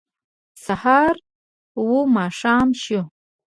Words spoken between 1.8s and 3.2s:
و ماښام شو